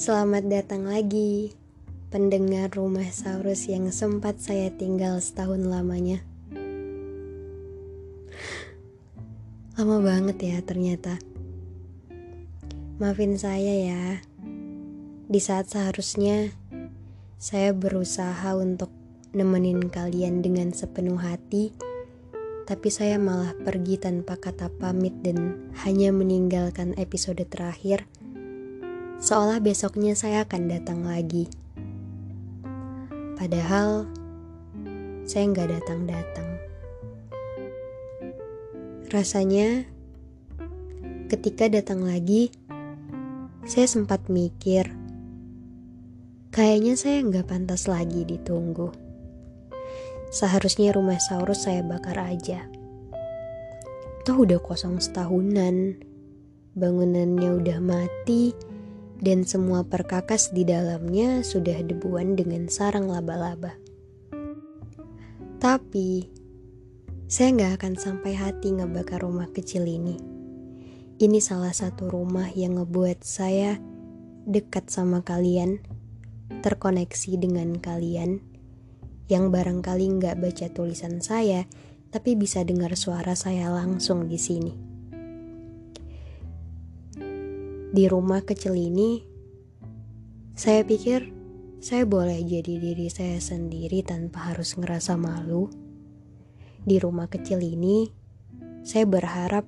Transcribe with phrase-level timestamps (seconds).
[0.00, 1.52] Selamat datang lagi,
[2.08, 6.24] pendengar rumah Saurus yang sempat saya tinggal setahun lamanya.
[9.76, 11.20] Lama banget ya ternyata.
[12.96, 14.24] Maafin saya ya,
[15.28, 16.48] di saat seharusnya
[17.36, 18.88] saya berusaha untuk
[19.36, 21.76] nemenin kalian dengan sepenuh hati,
[22.64, 28.08] tapi saya malah pergi tanpa kata pamit dan hanya meninggalkan episode terakhir
[29.20, 31.44] seolah besoknya saya akan datang lagi.
[33.36, 34.08] Padahal
[35.28, 36.48] saya nggak datang-datang.
[39.12, 39.84] Rasanya
[41.28, 42.48] ketika datang lagi,
[43.68, 44.88] saya sempat mikir,
[46.48, 48.88] kayaknya saya nggak pantas lagi ditunggu.
[50.32, 52.64] Seharusnya rumah Saurus saya bakar aja.
[54.24, 55.98] Toh udah kosong setahunan,
[56.78, 58.54] bangunannya udah mati,
[59.20, 63.76] dan semua perkakas di dalamnya sudah debuan dengan sarang laba-laba.
[65.60, 66.24] Tapi,
[67.28, 70.16] saya nggak akan sampai hati ngebakar rumah kecil ini.
[71.20, 73.76] Ini salah satu rumah yang ngebuat saya
[74.48, 75.84] dekat sama kalian,
[76.64, 78.40] terkoneksi dengan kalian,
[79.28, 81.68] yang barangkali nggak baca tulisan saya,
[82.08, 84.89] tapi bisa dengar suara saya langsung di sini.
[87.90, 89.18] Di rumah kecil ini,
[90.54, 91.34] saya pikir
[91.82, 95.66] saya boleh jadi diri saya sendiri tanpa harus ngerasa malu.
[96.86, 98.06] Di rumah kecil ini,
[98.86, 99.66] saya berharap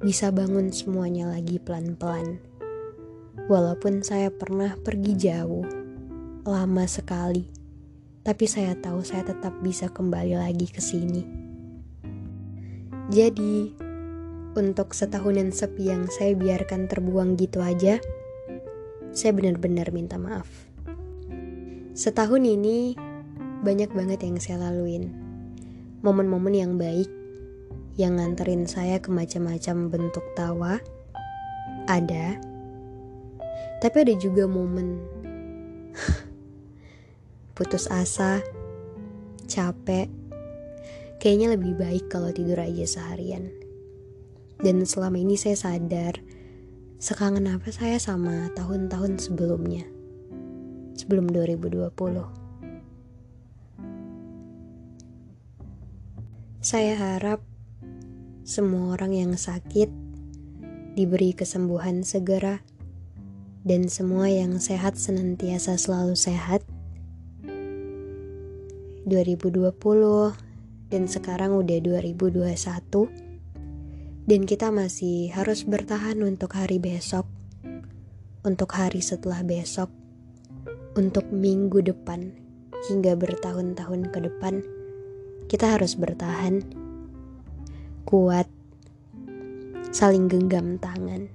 [0.00, 2.40] bisa bangun semuanya lagi pelan-pelan.
[3.52, 5.68] Walaupun saya pernah pergi jauh,
[6.48, 7.52] lama sekali,
[8.24, 11.20] tapi saya tahu saya tetap bisa kembali lagi ke sini.
[13.12, 13.81] Jadi,
[14.52, 17.96] untuk setahunan sepi yang saya biarkan terbuang gitu aja,
[19.12, 20.48] saya benar-benar minta maaf.
[21.92, 22.96] Setahun ini
[23.62, 25.12] banyak banget yang saya laluin.
[26.02, 27.06] Momen-momen yang baik
[28.00, 30.80] yang nganterin saya ke macam-macam bentuk tawa
[31.86, 32.40] ada.
[33.84, 34.98] Tapi ada juga momen
[37.56, 38.40] putus asa,
[39.44, 40.08] capek.
[41.22, 43.61] Kayaknya lebih baik kalau tidur aja seharian.
[44.62, 46.22] Dan selama ini saya sadar
[47.02, 49.82] sekangen apa saya sama tahun-tahun sebelumnya.
[50.94, 51.90] Sebelum 2020.
[56.62, 57.42] Saya harap
[58.46, 59.90] semua orang yang sakit
[60.94, 62.62] diberi kesembuhan segera
[63.66, 66.62] dan semua yang sehat senantiasa selalu sehat.
[69.10, 69.74] 2020
[70.86, 73.31] dan sekarang udah 2021
[74.22, 77.26] dan kita masih harus bertahan untuk hari besok,
[78.46, 79.90] untuk hari setelah besok,
[80.94, 82.30] untuk minggu depan,
[82.86, 84.62] hingga bertahun-tahun ke depan.
[85.50, 86.62] Kita harus bertahan,
[88.06, 88.46] kuat,
[89.90, 91.26] saling genggam tangan.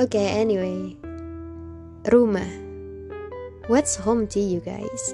[0.00, 0.96] Oke, okay, anyway,
[2.08, 2.48] rumah.
[3.68, 5.12] What's home to you guys?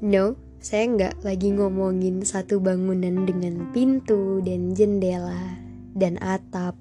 [0.00, 5.60] No, saya nggak lagi ngomongin satu bangunan dengan pintu dan jendela
[5.92, 6.76] dan atap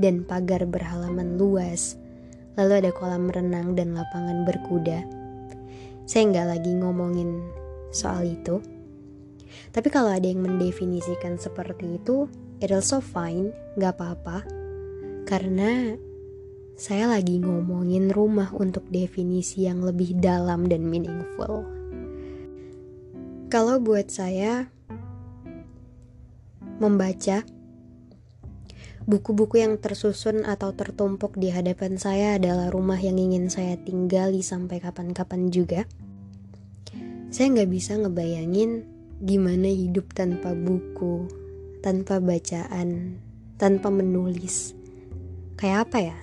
[0.00, 2.00] dan pagar berhalaman luas.
[2.56, 5.04] Lalu ada kolam renang dan lapangan berkuda.
[6.08, 7.44] Saya nggak lagi ngomongin
[7.94, 8.58] soal itu.
[9.70, 12.26] Tapi kalau ada yang mendefinisikan seperti itu,
[12.58, 14.42] it also fine, nggak apa-apa.
[15.28, 15.94] Karena
[16.74, 21.79] saya lagi ngomongin rumah untuk definisi yang lebih dalam dan meaningful.
[23.50, 24.70] Kalau buat saya,
[26.78, 27.42] membaca
[29.10, 34.78] buku-buku yang tersusun atau tertumpuk di hadapan saya adalah rumah yang ingin saya tinggali sampai
[34.78, 35.82] kapan-kapan juga.
[37.34, 38.86] Saya nggak bisa ngebayangin
[39.18, 41.26] gimana hidup tanpa buku,
[41.82, 43.18] tanpa bacaan,
[43.58, 44.78] tanpa menulis.
[45.58, 46.18] Kayak apa ya?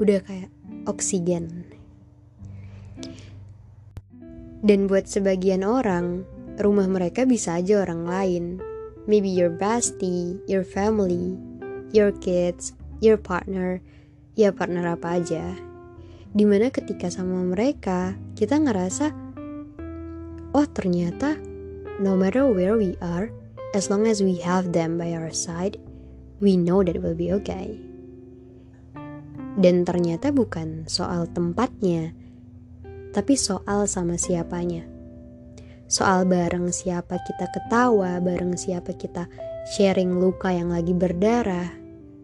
[0.00, 0.48] Udah kayak
[0.88, 1.69] oksigen.
[4.60, 6.28] Dan buat sebagian orang,
[6.60, 8.44] rumah mereka bisa aja orang lain.
[9.08, 11.40] Maybe your bestie, your family,
[11.96, 13.80] your kids, your partner,
[14.36, 15.56] ya partner apa aja.
[16.30, 19.10] Di mana ketika sama mereka, kita ngerasa,
[20.52, 21.40] oh ternyata
[21.98, 23.32] no matter where we are,
[23.72, 25.80] as long as we have them by our side,
[26.38, 27.80] we know that we'll be okay.
[29.60, 32.14] Dan ternyata bukan soal tempatnya,
[33.10, 34.86] tapi soal sama siapanya.
[35.90, 39.26] Soal bareng siapa kita ketawa, bareng siapa kita
[39.74, 41.66] sharing luka yang lagi berdarah,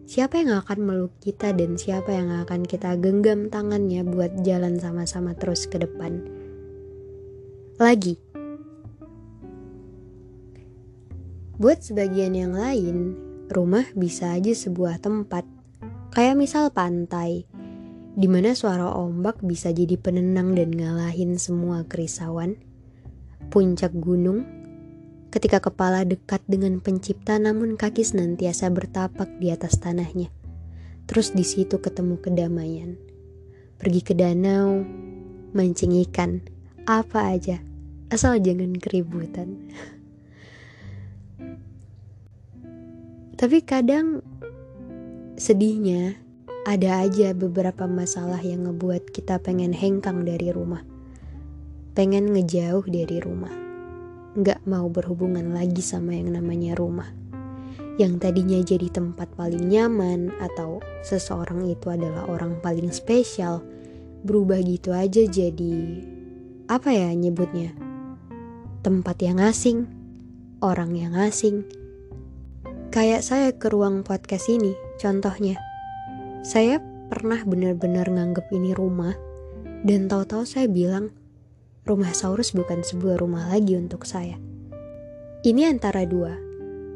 [0.07, 5.35] siapa yang akan meluk kita dan siapa yang akan kita genggam tangannya buat jalan sama-sama
[5.35, 6.23] terus ke depan.
[7.77, 8.15] Lagi,
[11.59, 13.19] buat sebagian yang lain,
[13.51, 15.43] rumah bisa aja sebuah tempat,
[16.15, 17.43] kayak misal pantai,
[18.17, 22.57] di mana suara ombak bisa jadi penenang dan ngalahin semua kerisauan.
[23.53, 24.41] Puncak gunung,
[25.29, 30.33] ketika kepala dekat dengan pencipta namun kaki senantiasa bertapak di atas tanahnya.
[31.05, 32.97] Terus di situ ketemu kedamaian.
[33.77, 34.81] Pergi ke danau,
[35.53, 36.41] mancing ikan,
[36.89, 37.61] apa aja,
[38.09, 39.69] asal jangan keributan.
[43.37, 44.25] Tapi kadang
[45.37, 46.26] sedihnya
[46.67, 50.83] ada aja beberapa masalah yang ngebuat kita pengen hengkang dari rumah.
[51.95, 53.55] Pengen ngejauh dari rumah.
[54.35, 57.07] Nggak mau berhubungan lagi sama yang namanya rumah.
[57.95, 63.63] Yang tadinya jadi tempat paling nyaman atau seseorang itu adalah orang paling spesial.
[64.27, 66.03] Berubah gitu aja jadi...
[66.67, 67.71] Apa ya nyebutnya?
[68.83, 69.87] Tempat yang asing.
[70.59, 71.63] Orang yang asing.
[72.91, 75.55] Kayak saya ke ruang podcast ini, contohnya
[76.43, 79.15] saya pernah benar-benar nganggep ini rumah
[79.85, 81.13] dan tahu-tahu saya bilang
[81.87, 84.35] rumah Saurus bukan sebuah rumah lagi untuk saya.
[85.47, 86.35] Ini antara dua.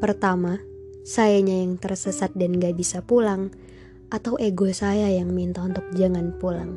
[0.02, 0.60] Pertama,
[1.06, 3.54] sayanya yang tersesat dan gak bisa pulang,
[4.12, 6.76] atau ego saya yang minta untuk jangan pulang.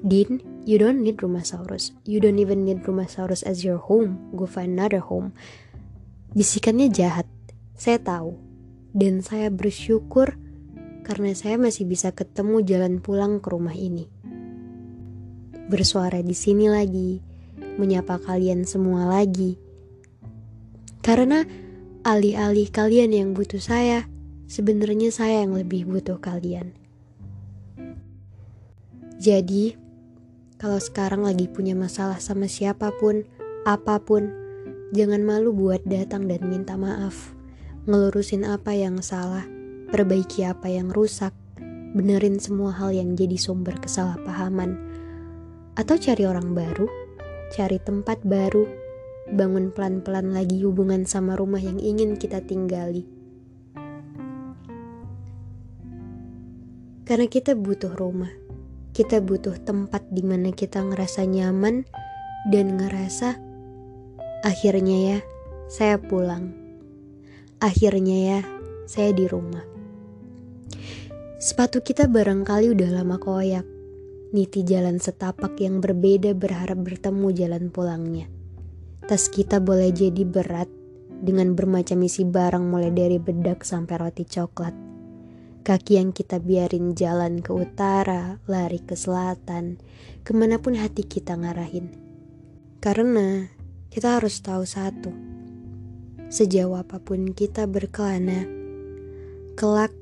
[0.00, 1.92] Din, you don't need rumah Saurus.
[2.08, 4.16] You don't even need rumah Saurus as your home.
[4.32, 5.36] Go find another home.
[6.32, 7.28] Bisikannya jahat,
[7.76, 8.40] saya tahu.
[8.96, 10.40] Dan saya bersyukur
[11.00, 14.06] karena saya masih bisa ketemu jalan pulang ke rumah ini.
[15.70, 17.22] Bersuara di sini lagi,
[17.78, 19.56] menyapa kalian semua lagi.
[21.00, 21.46] Karena
[22.04, 24.06] alih-alih kalian yang butuh saya,
[24.50, 26.74] sebenarnya saya yang lebih butuh kalian.
[29.20, 29.76] Jadi,
[30.56, 33.24] kalau sekarang lagi punya masalah sama siapa pun,
[33.68, 34.32] apa pun,
[34.96, 37.36] jangan malu buat datang dan minta maaf,
[37.84, 39.59] ngelurusin apa yang salah
[39.90, 41.34] perbaiki apa yang rusak,
[41.94, 44.78] benerin semua hal yang jadi sumber kesalahpahaman,
[45.74, 46.86] atau cari orang baru,
[47.50, 48.66] cari tempat baru,
[49.30, 53.06] bangun pelan-pelan lagi hubungan sama rumah yang ingin kita tinggali.
[57.06, 58.30] Karena kita butuh rumah,
[58.94, 61.82] kita butuh tempat di mana kita ngerasa nyaman
[62.46, 63.34] dan ngerasa
[64.46, 65.18] akhirnya ya
[65.66, 66.54] saya pulang.
[67.58, 68.40] Akhirnya ya
[68.86, 69.69] saya di rumah.
[71.40, 73.64] Sepatu kita barangkali udah lama koyak.
[74.36, 78.28] Niti jalan setapak yang berbeda berharap bertemu jalan pulangnya.
[79.08, 80.68] Tas kita boleh jadi berat
[81.08, 84.76] dengan bermacam isi barang mulai dari bedak sampai roti coklat.
[85.64, 89.80] Kaki yang kita biarin jalan ke utara, lari ke selatan,
[90.20, 91.88] ke mana pun hati kita ngarahin.
[92.84, 93.48] Karena
[93.88, 95.08] kita harus tahu satu,
[96.28, 98.44] sejauh apa pun kita berkelana,
[99.56, 99.96] kelak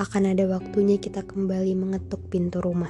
[0.00, 2.88] akan ada waktunya kita kembali mengetuk pintu rumah.